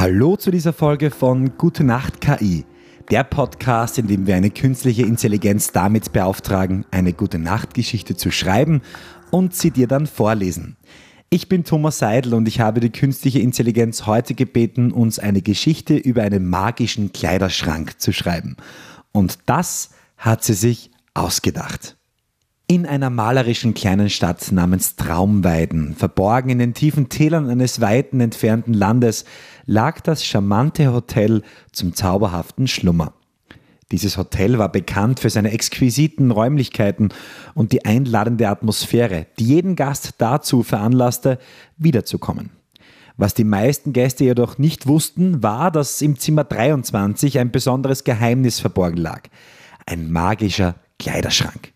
Hallo 0.00 0.36
zu 0.36 0.50
dieser 0.50 0.72
Folge 0.72 1.10
von 1.10 1.58
Gute 1.58 1.84
Nacht 1.84 2.22
KI, 2.22 2.64
der 3.10 3.22
Podcast, 3.22 3.98
in 3.98 4.06
dem 4.06 4.26
wir 4.26 4.34
eine 4.34 4.48
künstliche 4.48 5.02
Intelligenz 5.02 5.72
damit 5.72 6.14
beauftragen, 6.14 6.86
eine 6.90 7.12
gute 7.12 7.38
Nachtgeschichte 7.38 8.16
zu 8.16 8.30
schreiben 8.30 8.80
und 9.30 9.54
sie 9.54 9.70
dir 9.70 9.86
dann 9.86 10.06
vorlesen. 10.06 10.78
Ich 11.28 11.50
bin 11.50 11.64
Thomas 11.64 11.98
Seidel 11.98 12.32
und 12.32 12.48
ich 12.48 12.60
habe 12.60 12.80
die 12.80 12.88
künstliche 12.88 13.40
Intelligenz 13.40 14.06
heute 14.06 14.32
gebeten, 14.32 14.90
uns 14.90 15.18
eine 15.18 15.42
Geschichte 15.42 15.98
über 15.98 16.22
einen 16.22 16.48
magischen 16.48 17.12
Kleiderschrank 17.12 18.00
zu 18.00 18.14
schreiben. 18.14 18.56
Und 19.12 19.38
das 19.44 19.90
hat 20.16 20.42
sie 20.42 20.54
sich 20.54 20.92
ausgedacht. 21.12 21.99
In 22.70 22.86
einer 22.86 23.10
malerischen 23.10 23.74
kleinen 23.74 24.10
Stadt 24.10 24.52
namens 24.52 24.94
Traumweiden, 24.94 25.96
verborgen 25.96 26.50
in 26.50 26.60
den 26.60 26.72
tiefen 26.72 27.08
Tälern 27.08 27.50
eines 27.50 27.80
weiten 27.80 28.20
entfernten 28.20 28.74
Landes, 28.74 29.24
lag 29.66 30.00
das 30.02 30.24
charmante 30.24 30.92
Hotel 30.92 31.42
zum 31.72 31.96
zauberhaften 31.96 32.68
Schlummer. 32.68 33.12
Dieses 33.90 34.16
Hotel 34.16 34.58
war 34.58 34.70
bekannt 34.70 35.18
für 35.18 35.30
seine 35.30 35.50
exquisiten 35.50 36.30
Räumlichkeiten 36.30 37.08
und 37.54 37.72
die 37.72 37.84
einladende 37.84 38.48
Atmosphäre, 38.48 39.26
die 39.40 39.46
jeden 39.46 39.74
Gast 39.74 40.14
dazu 40.18 40.62
veranlasste, 40.62 41.40
wiederzukommen. 41.76 42.50
Was 43.16 43.34
die 43.34 43.42
meisten 43.42 43.92
Gäste 43.92 44.22
jedoch 44.22 44.58
nicht 44.58 44.86
wussten, 44.86 45.42
war, 45.42 45.72
dass 45.72 46.00
im 46.02 46.20
Zimmer 46.20 46.44
23 46.44 47.40
ein 47.40 47.50
besonderes 47.50 48.04
Geheimnis 48.04 48.60
verborgen 48.60 48.98
lag. 48.98 49.22
Ein 49.86 50.12
magischer 50.12 50.76
Kleiderschrank. 51.00 51.72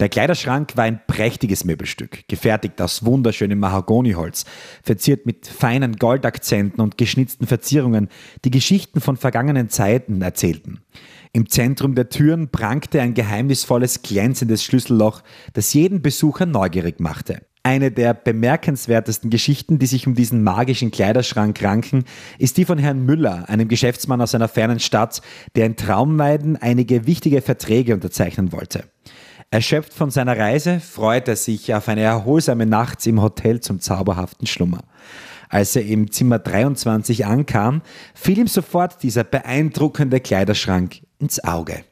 Der 0.00 0.08
Kleiderschrank 0.08 0.76
war 0.76 0.84
ein 0.84 1.00
prächtiges 1.06 1.64
Möbelstück, 1.64 2.26
gefertigt 2.26 2.80
aus 2.80 3.04
wunderschönem 3.04 3.60
Mahagoniholz, 3.60 4.44
verziert 4.82 5.24
mit 5.26 5.46
feinen 5.46 5.96
Goldakzenten 5.96 6.80
und 6.80 6.98
geschnitzten 6.98 7.46
Verzierungen, 7.46 8.08
die 8.44 8.50
Geschichten 8.50 9.00
von 9.00 9.16
vergangenen 9.16 9.68
Zeiten 9.68 10.20
erzählten. 10.22 10.80
Im 11.32 11.48
Zentrum 11.48 11.94
der 11.94 12.08
Türen 12.08 12.48
prangte 12.48 13.00
ein 13.00 13.14
geheimnisvolles, 13.14 14.02
glänzendes 14.02 14.64
Schlüsselloch, 14.64 15.22
das 15.52 15.72
jeden 15.74 16.02
Besucher 16.02 16.46
neugierig 16.46 17.00
machte. 17.00 17.42
Eine 17.62 17.90
der 17.90 18.14
bemerkenswertesten 18.14 19.30
Geschichten, 19.30 19.78
die 19.78 19.86
sich 19.86 20.06
um 20.06 20.14
diesen 20.14 20.42
magischen 20.42 20.90
Kleiderschrank 20.90 21.62
ranken, 21.62 22.04
ist 22.38 22.58
die 22.58 22.66
von 22.66 22.78
Herrn 22.78 23.06
Müller, 23.06 23.48
einem 23.48 23.68
Geschäftsmann 23.68 24.20
aus 24.20 24.34
einer 24.34 24.48
fernen 24.48 24.80
Stadt, 24.80 25.22
der 25.56 25.66
in 25.66 25.76
Traumweiden 25.76 26.56
einige 26.56 27.06
wichtige 27.06 27.40
Verträge 27.40 27.94
unterzeichnen 27.94 28.52
wollte. 28.52 28.84
Erschöpft 29.54 29.94
von 29.94 30.10
seiner 30.10 30.36
Reise 30.36 30.80
freut 30.80 31.28
er 31.28 31.36
sich 31.36 31.72
auf 31.72 31.88
eine 31.88 32.00
erholsame 32.00 32.66
Nacht 32.66 33.06
im 33.06 33.22
Hotel 33.22 33.60
zum 33.60 33.78
zauberhaften 33.78 34.48
Schlummer. 34.48 34.80
Als 35.48 35.76
er 35.76 35.86
im 35.86 36.10
Zimmer 36.10 36.40
23 36.40 37.24
ankam, 37.24 37.82
fiel 38.16 38.38
ihm 38.38 38.48
sofort 38.48 39.04
dieser 39.04 39.22
beeindruckende 39.22 40.18
Kleiderschrank 40.18 41.02
ins 41.20 41.44
Auge. 41.44 41.84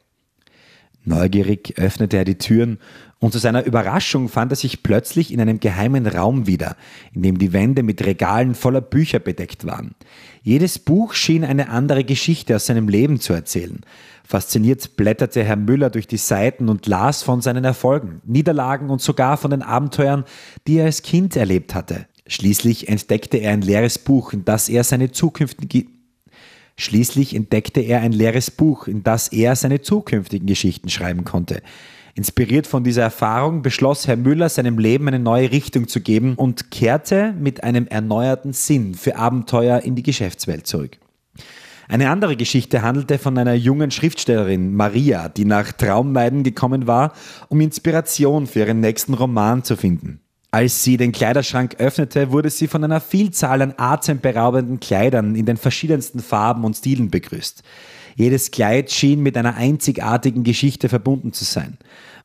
Neugierig 1.04 1.78
öffnete 1.78 2.16
er 2.16 2.24
die 2.24 2.36
Türen 2.36 2.80
und 3.22 3.30
zu 3.30 3.38
seiner 3.38 3.64
Überraschung 3.64 4.28
fand 4.28 4.50
er 4.50 4.56
sich 4.56 4.82
plötzlich 4.82 5.32
in 5.32 5.40
einem 5.40 5.60
geheimen 5.60 6.08
Raum 6.08 6.48
wieder, 6.48 6.76
in 7.14 7.22
dem 7.22 7.38
die 7.38 7.52
Wände 7.52 7.84
mit 7.84 8.04
Regalen 8.04 8.56
voller 8.56 8.80
Bücher 8.80 9.20
bedeckt 9.20 9.64
waren. 9.64 9.94
Jedes 10.42 10.80
Buch 10.80 11.14
schien 11.14 11.44
eine 11.44 11.68
andere 11.68 12.02
Geschichte 12.02 12.56
aus 12.56 12.66
seinem 12.66 12.88
Leben 12.88 13.20
zu 13.20 13.32
erzählen. 13.32 13.82
Fasziniert 14.24 14.96
blätterte 14.96 15.44
Herr 15.44 15.54
Müller 15.54 15.88
durch 15.88 16.08
die 16.08 16.16
Seiten 16.16 16.68
und 16.68 16.88
las 16.88 17.22
von 17.22 17.40
seinen 17.40 17.62
Erfolgen, 17.62 18.20
Niederlagen 18.24 18.90
und 18.90 19.00
sogar 19.00 19.36
von 19.36 19.52
den 19.52 19.62
Abenteuern, 19.62 20.24
die 20.66 20.78
er 20.78 20.86
als 20.86 21.02
Kind 21.02 21.36
erlebt 21.36 21.76
hatte. 21.76 22.06
Schließlich 22.26 22.88
entdeckte 22.88 23.36
er 23.36 23.52
ein 23.52 23.62
leeres 23.62 24.00
Buch, 24.00 24.32
in 24.32 24.44
das 24.44 24.68
er 24.68 24.82
seine 24.82 25.12
zukünftige 25.12 25.86
Schließlich 26.76 27.36
entdeckte 27.36 27.82
er 27.82 28.00
ein 28.00 28.12
leeres 28.12 28.50
Buch, 28.50 28.88
in 28.88 29.04
das 29.04 29.28
er 29.28 29.54
seine 29.54 29.82
zukünftigen 29.82 30.48
Geschichten 30.48 30.88
schreiben 30.88 31.22
konnte. 31.22 31.62
Inspiriert 32.14 32.66
von 32.66 32.84
dieser 32.84 33.02
Erfahrung 33.02 33.62
beschloss 33.62 34.06
Herr 34.06 34.16
Müller, 34.16 34.50
seinem 34.50 34.78
Leben 34.78 35.08
eine 35.08 35.18
neue 35.18 35.50
Richtung 35.50 35.88
zu 35.88 36.00
geben 36.00 36.34
und 36.34 36.70
kehrte 36.70 37.32
mit 37.38 37.64
einem 37.64 37.86
erneuerten 37.86 38.52
Sinn 38.52 38.94
für 38.94 39.16
Abenteuer 39.16 39.80
in 39.80 39.94
die 39.94 40.02
Geschäftswelt 40.02 40.66
zurück. 40.66 40.98
Eine 41.88 42.10
andere 42.10 42.36
Geschichte 42.36 42.82
handelte 42.82 43.18
von 43.18 43.36
einer 43.38 43.54
jungen 43.54 43.90
Schriftstellerin, 43.90 44.74
Maria, 44.74 45.28
die 45.30 45.46
nach 45.46 45.72
Traumweiden 45.72 46.42
gekommen 46.42 46.86
war, 46.86 47.14
um 47.48 47.60
Inspiration 47.60 48.46
für 48.46 48.60
ihren 48.60 48.80
nächsten 48.80 49.14
Roman 49.14 49.64
zu 49.64 49.76
finden. 49.76 50.20
Als 50.50 50.84
sie 50.84 50.98
den 50.98 51.12
Kleiderschrank 51.12 51.76
öffnete, 51.78 52.30
wurde 52.30 52.50
sie 52.50 52.68
von 52.68 52.84
einer 52.84 53.00
Vielzahl 53.00 53.62
an 53.62 53.74
atemberaubenden 53.78 54.80
Kleidern 54.80 55.34
in 55.34 55.46
den 55.46 55.56
verschiedensten 55.56 56.20
Farben 56.20 56.64
und 56.64 56.76
Stilen 56.76 57.10
begrüßt. 57.10 57.62
Jedes 58.14 58.50
Kleid 58.50 58.90
schien 58.90 59.22
mit 59.22 59.36
einer 59.36 59.56
einzigartigen 59.56 60.44
Geschichte 60.44 60.88
verbunden 60.88 61.32
zu 61.32 61.44
sein. 61.44 61.78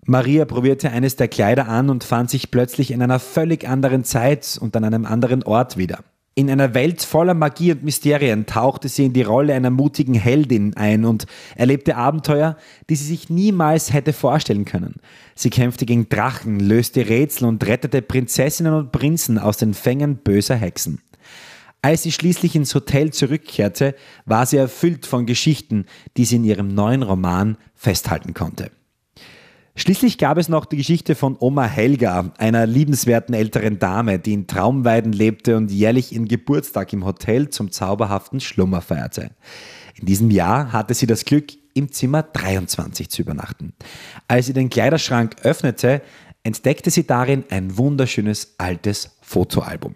Maria 0.05 0.45
probierte 0.45 0.89
eines 0.91 1.15
der 1.15 1.27
Kleider 1.27 1.67
an 1.67 1.89
und 1.89 2.03
fand 2.03 2.29
sich 2.29 2.51
plötzlich 2.51 2.91
in 2.91 3.01
einer 3.01 3.19
völlig 3.19 3.67
anderen 3.67 4.03
Zeit 4.03 4.57
und 4.59 4.75
an 4.75 4.83
einem 4.83 5.05
anderen 5.05 5.43
Ort 5.43 5.77
wieder. 5.77 6.03
In 6.37 6.51
einer 6.51 6.75
Welt 6.75 7.01
voller 7.01 7.33
Magie 7.33 7.71
und 7.71 7.83
Mysterien 7.83 8.45
tauchte 8.45 8.89
sie 8.89 9.05
in 9.05 9.13
die 9.13 9.23
Rolle 9.23 9.55
einer 9.55 9.71
mutigen 9.71 10.13
Heldin 10.13 10.77
ein 10.77 11.03
und 11.03 11.25
erlebte 11.55 11.97
Abenteuer, 11.97 12.57
die 12.91 12.95
sie 12.95 13.05
sich 13.05 13.31
niemals 13.31 13.91
hätte 13.91 14.13
vorstellen 14.13 14.63
können. 14.63 14.97
Sie 15.33 15.49
kämpfte 15.49 15.87
gegen 15.87 16.09
Drachen, 16.09 16.59
löste 16.59 17.09
Rätsel 17.09 17.47
und 17.47 17.65
rettete 17.65 18.03
Prinzessinnen 18.03 18.71
und 18.71 18.91
Prinzen 18.91 19.39
aus 19.39 19.57
den 19.57 19.73
Fängen 19.73 20.17
böser 20.17 20.55
Hexen. 20.55 21.01
Als 21.81 22.03
sie 22.03 22.11
schließlich 22.11 22.55
ins 22.55 22.73
Hotel 22.73 23.13
zurückkehrte, 23.13 23.95
war 24.25 24.45
sie 24.45 24.57
erfüllt 24.57 25.05
von 25.05 25.25
Geschichten, 25.25 25.85
die 26.17 26.25
sie 26.25 26.37
in 26.37 26.43
ihrem 26.43 26.67
neuen 26.69 27.03
Roman 27.03 27.57
festhalten 27.75 28.33
konnte. 28.33 28.71
Schließlich 29.79 30.17
gab 30.17 30.39
es 30.39 30.49
noch 30.49 30.65
die 30.65 30.77
Geschichte 30.77 31.13
von 31.13 31.37
Oma 31.39 31.65
Helga, 31.65 32.33
einer 32.39 32.65
liebenswerten 32.65 33.35
älteren 33.35 33.77
Dame, 33.77 34.17
die 34.17 34.33
in 34.33 34.47
Traumweiden 34.47 35.13
lebte 35.13 35.55
und 35.55 35.71
jährlich 35.71 36.13
ihren 36.13 36.27
Geburtstag 36.27 36.91
im 36.93 37.05
Hotel 37.05 37.49
zum 37.49 37.71
zauberhaften 37.71 38.39
Schlummer 38.39 38.81
feierte. 38.81 39.29
In 39.93 40.07
diesem 40.07 40.31
Jahr 40.31 40.71
hatte 40.71 40.95
sie 40.95 41.05
das 41.05 41.25
Glück, 41.25 41.53
im 41.75 41.91
Zimmer 41.91 42.23
23 42.23 43.09
zu 43.09 43.21
übernachten. 43.21 43.73
Als 44.27 44.47
sie 44.47 44.53
den 44.53 44.71
Kleiderschrank 44.71 45.35
öffnete, 45.43 46.01
entdeckte 46.41 46.89
sie 46.89 47.05
darin 47.05 47.43
ein 47.51 47.77
wunderschönes 47.77 48.55
altes 48.57 49.15
Fotoalbum. 49.21 49.93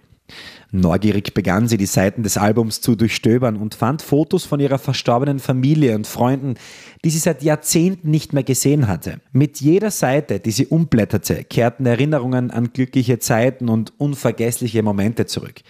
Neugierig 0.72 1.34
begann 1.34 1.68
sie, 1.68 1.78
die 1.78 1.86
Seiten 1.86 2.24
des 2.24 2.38
Albums 2.38 2.80
zu 2.80 2.96
durchstöbern 2.96 3.58
und 3.58 3.76
fand 3.76 4.02
Fotos 4.02 4.46
von 4.46 4.60
ihrer 4.62 4.80
verstorbenen 4.80 5.40
Familie 5.40 5.96
und 5.96 6.08
Freunden, 6.08 6.56
die 7.04 7.10
sie 7.10 7.18
seit 7.18 7.44
Jahrzehnten 7.44 8.10
nicht 8.10 8.32
mehr 8.32 8.44
gesehen 8.44 8.88
hatte. 8.88 9.20
Mit 9.34 9.60
jeder 9.60 9.92
Seite, 9.92 10.40
die 10.40 10.52
sie 10.52 10.68
umblätterte, 10.68 11.44
kehrten 11.44 11.86
Erinnerungen 11.86 12.52
an 12.52 12.72
glückliche 12.72 13.20
Zeiten 13.20 13.68
und 13.68 13.94
unvergessliche 14.00 14.82
Momente 14.82 15.26
zurück. 15.26 15.62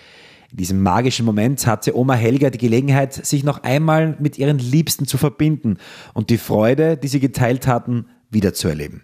In 0.52 0.58
diesem 0.58 0.84
magischen 0.84 1.26
Moment 1.26 1.66
hatte 1.66 1.98
Oma 1.98 2.14
Helga 2.14 2.50
die 2.50 2.58
Gelegenheit, 2.58 3.14
sich 3.14 3.44
noch 3.44 3.64
einmal 3.64 4.18
mit 4.20 4.38
ihren 4.38 4.60
Liebsten 4.60 5.08
zu 5.08 5.18
verbinden 5.18 5.78
und 6.14 6.30
die 6.30 6.38
Freude, 6.38 6.98
die 6.98 7.08
sie 7.08 7.22
geteilt 7.22 7.68
hatten, 7.68 8.06
wiederzuerleben. 8.30 9.04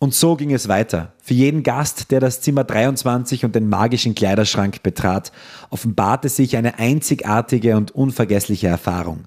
Und 0.00 0.14
so 0.14 0.36
ging 0.36 0.52
es 0.52 0.68
weiter. 0.68 1.12
Für 1.20 1.34
jeden 1.34 1.64
Gast, 1.64 2.12
der 2.12 2.20
das 2.20 2.40
Zimmer 2.40 2.62
23 2.62 3.44
und 3.44 3.54
den 3.56 3.68
magischen 3.68 4.14
Kleiderschrank 4.14 4.82
betrat, 4.82 5.32
offenbarte 5.70 6.28
sich 6.28 6.56
eine 6.56 6.78
einzigartige 6.78 7.76
und 7.76 7.90
unvergessliche 7.90 8.68
Erfahrung. 8.68 9.24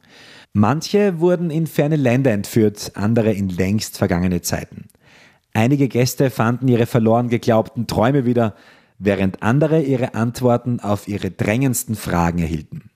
Manche 0.54 1.20
wurden 1.20 1.50
in 1.50 1.68
ferne 1.68 1.98
Länder 1.98 2.32
entführt, 2.32 2.92
andere 2.96 3.34
in 3.34 3.50
längst 3.50 3.98
vergangene 3.98 4.42
Zeiten. 4.42 4.86
Einige 5.54 5.90
Gäste 5.90 6.30
fanden 6.30 6.70
ihre 6.70 6.86
verloren 6.86 7.28
geglaubten 7.28 7.88
Träume 7.88 8.26
wieder, 8.26 8.56
während 8.98 9.44
andere 9.44 9.82
ihre 9.82 10.14
Antworten 10.14 10.80
auf 10.80 11.08
ihre 11.08 11.32
drängendsten 11.32 11.96
Fragen 11.96 12.40
erhielten. 12.40 12.91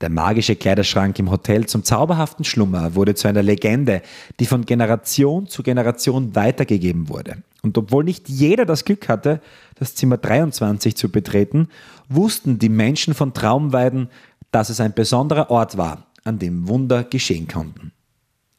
Der 0.00 0.08
magische 0.08 0.56
Kleiderschrank 0.56 1.18
im 1.18 1.30
Hotel 1.30 1.66
zum 1.66 1.84
zauberhaften 1.84 2.44
Schlummer 2.44 2.94
wurde 2.94 3.14
zu 3.14 3.28
einer 3.28 3.42
Legende, 3.42 4.00
die 4.38 4.46
von 4.46 4.64
Generation 4.64 5.46
zu 5.46 5.62
Generation 5.62 6.34
weitergegeben 6.34 7.10
wurde. 7.10 7.42
Und 7.62 7.76
obwohl 7.76 8.04
nicht 8.04 8.28
jeder 8.28 8.64
das 8.64 8.86
Glück 8.86 9.08
hatte, 9.08 9.42
das 9.78 9.94
Zimmer 9.94 10.16
23 10.16 10.96
zu 10.96 11.10
betreten, 11.10 11.68
wussten 12.08 12.58
die 12.58 12.70
Menschen 12.70 13.12
von 13.12 13.34
Traumweiden, 13.34 14.08
dass 14.50 14.70
es 14.70 14.80
ein 14.80 14.94
besonderer 14.94 15.50
Ort 15.50 15.76
war, 15.76 16.06
an 16.24 16.38
dem 16.38 16.66
Wunder 16.66 17.04
geschehen 17.04 17.46
konnten. 17.46 17.92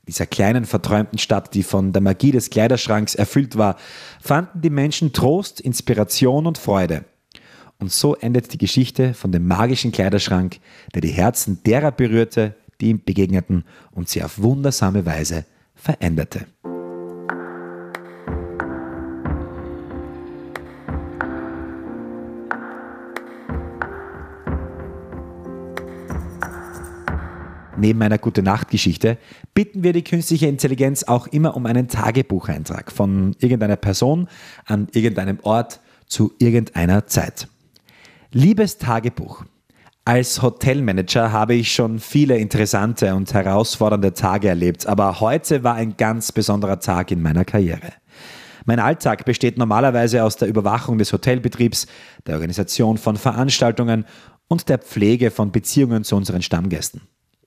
Dieser 0.08 0.28
kleinen 0.28 0.66
verträumten 0.66 1.20
Stadt, 1.20 1.54
die 1.56 1.64
von 1.64 1.94
der 1.94 2.02
Magie 2.02 2.32
des 2.32 2.50
Kleiderschranks 2.50 3.16
erfüllt 3.16 3.58
war, 3.58 3.78
fanden 4.22 4.62
die 4.62 4.70
Menschen 4.70 5.14
Trost, 5.14 5.60
Inspiration 5.60 6.46
und 6.46 6.58
Freude. 6.58 7.06
Und 7.82 7.92
so 7.92 8.16
endet 8.16 8.54
die 8.54 8.60
Geschichte 8.60 9.16
von 9.16 9.32
dem 9.32 9.48
magischen 9.48 9.92
Kleiderschrank, 9.92 10.60
der 10.94 11.02
die 11.02 11.10
Herzen 11.10 11.64
derer 11.66 11.92
berührte, 11.92 12.54
die 12.80 12.90
ihm 12.90 13.04
begegneten 13.04 13.66
und 13.92 14.08
sie 14.08 14.24
auf 14.24 14.40
wundersame 14.40 15.04
Weise 15.08 15.46
veränderte. 15.74 16.46
Neben 27.78 28.04
einer 28.04 28.20
Gute-Nacht-Geschichte 28.20 29.18
bitten 29.56 29.82
wir 29.82 29.94
die 29.94 30.04
künstliche 30.04 30.46
Intelligenz 30.46 31.04
auch 31.06 31.26
immer 31.26 31.56
um 31.56 31.66
einen 31.66 31.88
Tagebucheintrag 31.88 32.92
von 32.92 33.36
irgendeiner 33.40 33.76
Person 33.76 34.28
an 34.66 34.88
irgendeinem 34.92 35.40
Ort 35.42 35.80
zu 36.06 36.32
irgendeiner 36.38 37.08
Zeit. 37.08 37.48
Liebes 38.34 38.78
Tagebuch, 38.78 39.44
als 40.06 40.42
Hotelmanager 40.42 41.34
habe 41.34 41.54
ich 41.54 41.74
schon 41.74 42.00
viele 42.00 42.38
interessante 42.38 43.14
und 43.14 43.34
herausfordernde 43.34 44.14
Tage 44.14 44.48
erlebt, 44.48 44.88
aber 44.88 45.20
heute 45.20 45.66
war 45.66 45.76
ein 45.76 45.98
ganz 45.98 46.32
besonderer 46.32 46.80
Tag 46.80 47.12
in 47.12 47.22
meiner 47.22 47.44
Karriere. 47.44 47.92
Mein 48.64 48.80
Alltag 48.80 49.26
besteht 49.26 49.58
normalerweise 49.58 50.24
aus 50.24 50.38
der 50.38 50.48
Überwachung 50.48 50.98
des 50.98 51.12
Hotelbetriebs, 51.12 51.88
der 52.26 52.36
Organisation 52.36 52.98
von 52.98 53.18
Veranstaltungen 53.18 54.06
und 54.48 54.70
der 54.70 54.78
Pflege 54.78 55.30
von 55.30 55.52
Beziehungen 55.52 56.06
zu 56.06 56.16
unseren 56.16 56.42
Stammgästen. 56.42 57.02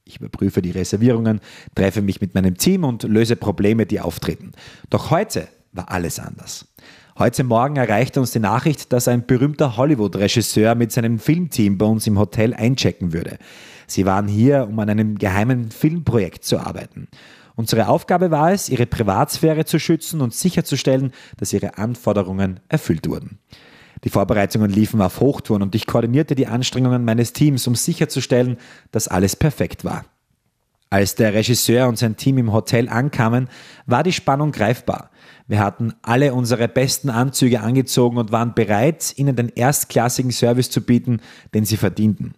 Ich 0.05 0.21
überprüfe 0.21 0.61
die 0.61 0.73
Reservierungen, 0.73 1.41
treffe 1.75 2.03
mich 2.03 2.21
mit 2.21 2.35
meinem 2.35 2.59
Team 2.59 2.85
und 2.85 3.05
löse 3.05 3.37
Probleme, 3.37 3.87
die 3.87 4.01
auftreten. 4.01 4.53
Doch 4.91 5.11
heute 5.11 5.49
war 5.73 5.91
alles 5.91 6.19
anders. 6.19 6.67
Heute 7.16 7.44
Morgen 7.44 7.76
erreichte 7.76 8.19
uns 8.19 8.32
die 8.32 8.40
Nachricht, 8.40 8.93
dass 8.93 9.06
ein 9.06 9.25
berühmter 9.25 9.76
Hollywood-Regisseur 9.76 10.75
mit 10.75 10.90
seinem 10.90 11.20
Filmteam 11.20 11.78
bei 11.78 11.87
uns 11.87 12.08
im 12.08 12.19
Hotel 12.19 12.52
einchecken 12.52 13.12
würde. 13.12 13.38
Sie 13.87 14.05
waren 14.05 14.26
hier, 14.26 14.66
um 14.69 14.76
an 14.81 14.90
einem 14.90 15.16
geheimen 15.16 15.70
Filmprojekt 15.70 16.44
zu 16.44 16.58
arbeiten. 16.58 17.06
Unsere 17.55 17.87
Aufgabe 17.87 18.32
war 18.32 18.50
es, 18.50 18.69
ihre 18.69 18.87
Privatsphäre 18.87 19.64
zu 19.64 19.78
schützen 19.78 20.22
und 20.22 20.34
sicherzustellen, 20.34 21.12
dass 21.37 21.52
ihre 21.52 21.78
Anforderungen 21.78 22.58
erfüllt 22.69 23.08
wurden. 23.08 23.38
Die 24.02 24.11
Vorbereitungen 24.11 24.70
liefen 24.70 25.00
auf 25.00 25.20
Hochtouren 25.20 25.62
und 25.62 25.76
ich 25.76 25.87
koordinierte 25.87 26.34
die 26.34 26.49
Anstrengungen 26.49 27.05
meines 27.05 27.32
Teams, 27.32 27.64
um 27.69 27.76
sicherzustellen, 27.76 28.56
dass 28.90 29.06
alles 29.06 29.37
perfekt 29.37 29.84
war. 29.84 30.05
Als 30.94 31.17
der 31.17 31.35
Regisseur 31.35 31.88
und 31.88 31.99
sein 31.99 32.17
Team 32.17 32.38
im 32.38 32.52
Hotel 32.52 32.88
ankamen, 32.88 33.49
war 33.85 34.05
die 34.05 34.12
Spannung 34.12 34.52
greifbar. 34.52 35.11
Wir 35.49 35.58
hatten 35.58 35.93
alle 36.02 36.32
unsere 36.32 36.69
besten 36.69 37.11
Anzüge 37.11 37.62
angezogen 37.62 38.17
und 38.17 38.31
waren 38.31 38.55
bereit, 38.55 39.12
ihnen 39.17 39.35
den 39.35 39.49
erstklassigen 39.49 40.31
Service 40.31 40.70
zu 40.70 40.82
bieten, 40.82 41.20
den 41.52 41.64
sie 41.64 41.79
verdienten. 41.79 42.35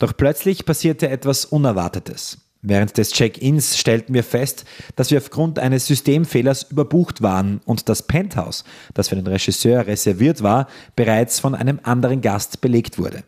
Doch 0.00 0.16
plötzlich 0.16 0.66
passierte 0.66 1.08
etwas 1.08 1.44
Unerwartetes. 1.44 2.38
Während 2.62 2.98
des 2.98 3.12
Check-ins 3.12 3.78
stellten 3.78 4.12
wir 4.12 4.24
fest, 4.24 4.64
dass 4.96 5.12
wir 5.12 5.18
aufgrund 5.18 5.60
eines 5.60 5.86
Systemfehlers 5.86 6.64
überbucht 6.64 7.22
waren 7.22 7.60
und 7.64 7.88
das 7.88 8.08
Penthouse, 8.08 8.64
das 8.92 9.08
für 9.08 9.14
den 9.14 9.28
Regisseur 9.28 9.86
reserviert 9.86 10.42
war, 10.42 10.66
bereits 10.96 11.38
von 11.38 11.54
einem 11.54 11.78
anderen 11.84 12.22
Gast 12.22 12.60
belegt 12.60 12.98
wurde. 12.98 13.22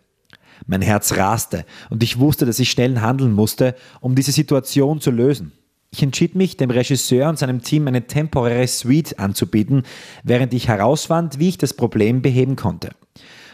Mein 0.67 0.83
Herz 0.83 1.17
raste 1.17 1.65
und 1.91 2.03
ich 2.03 2.19
wusste, 2.19 2.47
dass 2.47 2.59
ich 2.59 2.71
schnell 2.71 3.01
handeln 3.01 3.33
musste, 3.33 3.75
um 4.01 4.15
diese 4.15 4.33
Situation 4.33 5.01
zu 5.01 5.11
lösen. 5.11 5.53
Ich 5.91 6.03
entschied 6.03 6.35
mich, 6.35 6.57
dem 6.57 6.71
Regisseur 6.71 7.29
und 7.29 7.39
seinem 7.39 7.63
Team 7.63 7.87
eine 7.87 8.07
temporäre 8.07 8.67
Suite 8.67 9.19
anzubieten, 9.19 9.83
während 10.23 10.55
ich 10.55 10.69
herausfand, 10.69 11.39
wie 11.39 11.51
ich 11.51 11.59
das 11.59 11.75
Problem 11.75 12.23
beheben 12.23 12.57
konnte. 12.57 12.91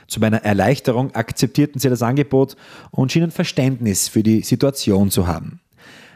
Zu 0.07 0.21
meiner 0.21 0.45
Erleichterung 0.45 1.15
akzeptierten 1.15 1.81
sie 1.81 1.91
das 1.91 2.03
Angebot 2.03 2.57
und 2.93 3.11
schienen 3.11 3.33
Verständnis 3.33 4.09
für 4.09 4.23
die 4.23 4.43
Situation 4.43 5.11
zu 5.11 5.27
haben. 5.27 5.61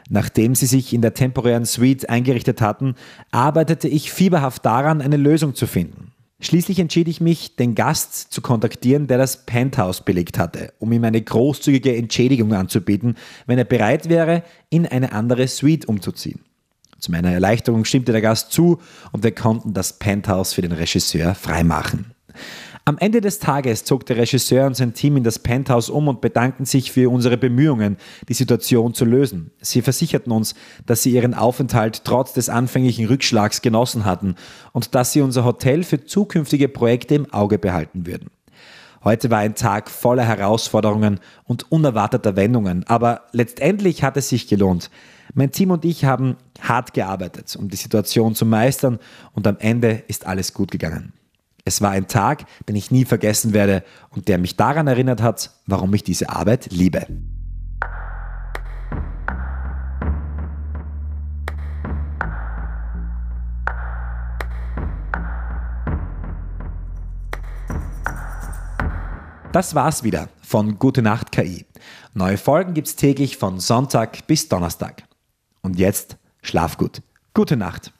Nachdem 0.09 0.55
sie 0.55 0.67
sich 0.67 0.93
in 0.93 1.03
der 1.03 1.15
temporären 1.15 1.65
Suite 1.65 2.09
eingerichtet 2.09 2.61
hatten, 2.61 2.95
arbeitete 3.33 3.89
ich 3.89 4.13
fieberhaft 4.13 4.65
daran, 4.65 5.01
eine 5.01 5.17
Lösung 5.17 5.55
zu 5.55 5.67
finden. 5.67 6.12
Schließlich 6.43 6.81
entschied 6.81 7.07
ich 7.07 7.21
mich, 7.21 7.55
den 7.55 7.77
Gast 7.77 8.33
zu 8.33 8.43
kontaktieren, 8.43 9.07
der 9.07 9.17
das 9.17 9.47
Penthouse 9.47 10.05
belegt 10.05 10.41
hatte, 10.41 10.73
um 10.81 10.91
ihm 10.91 11.05
eine 11.05 11.23
großzügige 11.23 11.97
Entschädigung 11.97 12.53
anzubieten, 12.53 13.17
wenn 13.47 13.59
er 13.59 13.65
bereit 13.65 14.09
wäre, 14.09 14.43
in 14.69 14.85
eine 14.85 15.13
andere 15.13 15.47
Suite 15.47 15.87
umzuziehen. 15.87 16.41
Zu 16.99 17.13
meiner 17.13 17.31
Erleichterung 17.31 17.85
stimmte 17.85 18.11
der 18.11 18.23
Gast 18.23 18.51
zu 18.51 18.81
und 19.13 19.23
wir 19.23 19.33
konnten 19.33 19.73
das 19.73 20.01
Penthouse 20.01 20.53
für 20.53 20.63
den 20.63 20.73
Regisseur 20.73 21.37
freimachen. 21.37 22.13
Am 22.85 22.99
Ende 22.99 23.21
des 23.21 23.39
Tages 23.39 23.85
zog 23.85 24.07
der 24.07 24.17
Regisseur 24.17 24.67
und 24.67 24.75
sein 24.75 24.93
Team 24.93 25.17
in 25.17 25.23
das 25.23 25.39
Penthouse 25.39 25.89
um 25.89 26.09
und 26.09 26.21
bedankten 26.21 26.67
sich 26.67 26.91
für 26.91 27.13
unsere 27.13 27.37
Bemühungen, 27.37 27.97
die 28.29 28.35
Situation 28.35 28.93
zu 28.93 29.05
lösen. 29.05 29.53
Sie 29.61 29.83
versicherten 29.83 30.33
uns, 30.33 30.57
dass 30.85 31.05
sie 31.05 31.13
ihren 31.13 31.33
Aufenthalt 31.33 32.03
trotz 32.03 32.33
des 32.33 32.49
anfänglichen 32.49 33.07
Rückschlags 33.07 33.63
genossen 33.63 34.05
hatten 34.05 34.35
und 34.73 34.97
dass 34.97 35.13
sie 35.13 35.21
unser 35.21 35.45
Hotel 35.45 35.85
für 35.85 36.05
zukünftige 36.05 36.69
Projekte 36.69 37.15
im 37.15 37.33
Auge 37.33 37.61
behalten 37.61 38.05
würden. 38.05 38.31
Heute 39.05 39.31
war 39.31 39.39
ein 39.39 39.55
Tag 39.55 39.89
voller 39.89 40.25
Herausforderungen 40.25 41.21
und 41.45 41.71
unerwarteter 41.71 42.35
Wendungen, 42.35 42.85
aber 42.89 43.23
letztendlich 43.31 44.03
hat 44.03 44.17
es 44.17 44.29
sich 44.29 44.49
gelohnt. 44.49 44.91
Mein 45.35 45.53
Team 45.53 45.71
und 45.71 45.85
ich 45.85 46.05
haben 46.05 46.37
hart 46.61 46.95
gearbeitet, 46.95 47.55
um 47.57 47.69
die 47.69 47.77
Situation 47.77 48.35
zu 48.35 48.45
meistern 48.45 48.99
und 49.35 49.47
am 49.47 49.59
Ende 49.59 50.03
ist 50.09 50.27
alles 50.27 50.53
gut 50.53 50.73
gegangen. 50.73 51.13
Es 51.65 51.81
war 51.81 51.91
ein 51.91 52.09
Tag, 52.09 52.45
den 52.69 52.75
ich 52.75 52.91
nie 52.91 53.05
vergessen 53.05 53.53
werde 53.53 53.85
und 54.11 54.27
der 54.27 54.39
mich 54.39 54.57
daran 54.57 54.89
erinnert 54.89 55.23
hat, 55.23 55.51
warum 55.67 55.95
ich 55.95 56.03
diese 56.03 56.29
Arbeit 56.29 56.73
liebe. 56.73 57.07
Das 69.53 69.75
war's 69.75 70.03
wieder 70.03 70.31
von 70.41 70.79
Gute 70.79 71.03
Nacht 71.03 71.31
KI. 71.31 71.67
Neue 72.15 72.39
Folgen 72.39 72.75
gibt's 72.75 72.97
täglich 72.97 73.37
von 73.37 73.61
Sonntag 73.61 74.27
bis 74.27 74.49
Donnerstag. 74.49 75.05
Und 75.61 75.79
jetzt 75.79 76.17
schlaf 76.43 76.77
gut. 76.77 77.03
Gute 77.35 77.57
Nacht. 77.57 77.93